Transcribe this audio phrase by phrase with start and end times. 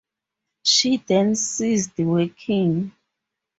[0.63, 2.91] She then ceased working.